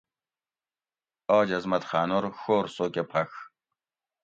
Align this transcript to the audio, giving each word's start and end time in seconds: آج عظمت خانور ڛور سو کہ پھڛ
آج 1.37 1.47
عظمت 1.57 1.83
خانور 1.89 2.23
ڛور 2.41 2.65
سو 2.75 2.85
کہ 2.93 3.01
پھڛ 3.11 3.29